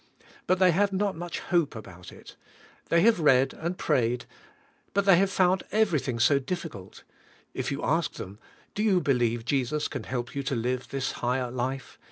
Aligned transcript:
But 0.47 0.57
they 0.57 0.71
have 0.71 0.91
not 0.91 1.15
much 1.15 1.41
hope 1.41 1.75
about 1.75 2.11
it. 2.11 2.35
They 2.89 3.01
have 3.01 3.19
read, 3.19 3.53
and 3.53 3.77
prayed, 3.77 4.25
but 4.95 5.05
they 5.05 5.15
have 5.17 5.29
found 5.29 5.61
everything 5.71 6.17
so 6.19 6.39
difficult. 6.39 7.03
If 7.53 7.71
you 7.71 7.83
ask 7.83 8.13
them, 8.13 8.39
"Do 8.73 8.81
you 8.81 8.99
believe 8.99 9.45
Jesus 9.45 9.87
can 9.87 10.05
help 10.05 10.31
3'ou 10.31 10.43
to 10.47 10.55
live 10.55 10.87
this 10.87 11.11
higher 11.11 11.51
life?" 11.51 11.99